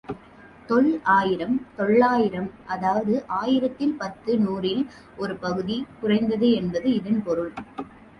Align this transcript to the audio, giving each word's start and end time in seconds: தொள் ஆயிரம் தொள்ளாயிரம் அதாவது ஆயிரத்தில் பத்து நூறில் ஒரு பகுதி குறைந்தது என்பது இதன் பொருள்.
தொள் 0.69 0.87
ஆயிரம் 1.15 1.65
தொள்ளாயிரம் 1.75 2.47
அதாவது 2.65 3.13
ஆயிரத்தில் 3.33 3.93
பத்து 3.95 4.39
நூறில் 4.39 4.81
ஒரு 5.17 5.35
பகுதி 5.37 5.85
குறைந்தது 6.01 6.49
என்பது 6.51 6.93
இதன் 6.93 7.23
பொருள். 7.23 7.53